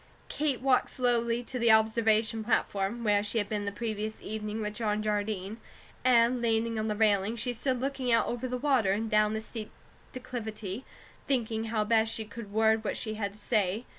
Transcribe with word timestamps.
Kate 0.29 0.61
walked 0.61 0.89
slowly 0.89 1.43
to 1.43 1.59
the 1.59 1.71
observation 1.71 2.43
platform, 2.43 3.03
where 3.03 3.21
she 3.21 3.37
had 3.37 3.47
been 3.47 3.65
the 3.65 3.71
previous 3.71 4.19
evening 4.19 4.59
with 4.59 4.73
John 4.73 5.03
Jardine; 5.03 5.57
and 6.03 6.41
leaning 6.41 6.79
on 6.79 6.87
the 6.87 6.95
railing, 6.95 7.35
she 7.35 7.53
stood 7.53 7.79
looking 7.79 8.11
out 8.11 8.25
over 8.25 8.47
the 8.47 8.57
water, 8.57 8.93
and 8.93 9.11
down 9.11 9.35
the 9.35 9.41
steep 9.41 9.69
declivity, 10.11 10.85
thinking 11.27 11.65
how 11.65 11.83
best 11.83 12.11
she 12.11 12.25
could 12.25 12.51
word 12.51 12.83
what 12.83 12.97
she 12.97 13.13
had 13.13 13.33
to 13.33 13.37
say. 13.37 13.85